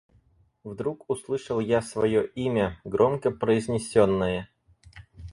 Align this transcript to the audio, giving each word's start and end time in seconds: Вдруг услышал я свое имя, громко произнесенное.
Вдруг 0.63 1.07
услышал 1.11 1.59
я 1.59 1.79
свое 1.83 2.25
имя, 2.25 2.81
громко 2.83 3.29
произнесенное. 3.29 4.49